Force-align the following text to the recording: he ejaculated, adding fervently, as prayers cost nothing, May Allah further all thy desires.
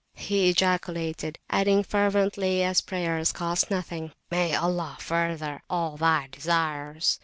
he 0.15 0.49
ejaculated, 0.49 1.37
adding 1.51 1.83
fervently, 1.83 2.63
as 2.63 2.81
prayers 2.81 3.31
cost 3.31 3.69
nothing, 3.69 4.11
May 4.31 4.55
Allah 4.55 4.97
further 4.99 5.61
all 5.69 5.95
thy 5.95 6.27
desires. 6.31 7.19